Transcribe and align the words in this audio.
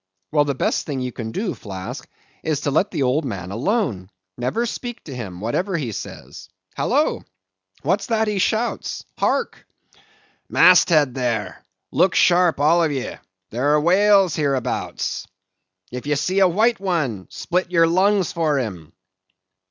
Well, 0.31 0.45
the 0.45 0.55
best 0.55 0.87
thing 0.87 0.99
you 0.99 1.11
can 1.11 1.31
do, 1.31 1.53
Flask, 1.53 2.09
is 2.41 2.61
to 2.61 2.71
let 2.71 2.89
the 2.89 3.03
old 3.03 3.23
man 3.23 3.51
alone; 3.51 4.09
never 4.35 4.65
speak 4.65 5.03
to 5.03 5.13
him, 5.15 5.39
whatever 5.41 5.77
he 5.77 5.91
says. 5.91 6.49
Halloa! 6.75 7.21
What's 7.83 8.07
that 8.07 8.27
he 8.27 8.39
shouts? 8.39 9.05
Hark!" 9.19 9.67
"Mast 10.49 10.89
head, 10.89 11.13
there! 11.13 11.63
Look 11.91 12.15
sharp, 12.15 12.59
all 12.59 12.83
of 12.83 12.91
ye! 12.91 13.13
There 13.51 13.75
are 13.75 13.79
whales 13.79 14.35
hereabouts! 14.35 15.27
"If 15.91 16.07
ye 16.07 16.15
see 16.15 16.39
a 16.39 16.47
white 16.47 16.79
one, 16.79 17.27
split 17.29 17.69
your 17.69 17.85
lungs 17.85 18.31
for 18.31 18.57
him! 18.57 18.93